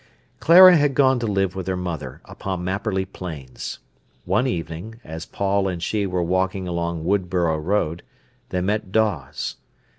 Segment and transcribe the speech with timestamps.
[0.39, 3.77] Clara had gone to live with her mother upon Mapperley Plains.
[4.25, 8.01] One evening, as Paul and she were walking along Woodborough Road,
[8.49, 9.57] they met Dawes.